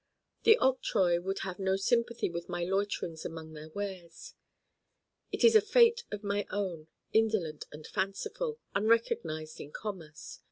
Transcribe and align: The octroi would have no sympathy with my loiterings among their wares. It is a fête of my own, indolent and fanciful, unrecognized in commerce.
The 0.45 0.57
octroi 0.59 1.19
would 1.21 1.39
have 1.43 1.59
no 1.59 1.75
sympathy 1.75 2.27
with 2.27 2.49
my 2.49 2.63
loiterings 2.63 3.23
among 3.23 3.53
their 3.53 3.69
wares. 3.69 4.33
It 5.31 5.43
is 5.43 5.55
a 5.55 5.61
fête 5.61 6.05
of 6.11 6.23
my 6.23 6.47
own, 6.49 6.87
indolent 7.13 7.65
and 7.71 7.85
fanciful, 7.85 8.57
unrecognized 8.73 9.59
in 9.59 9.71
commerce. 9.71 10.39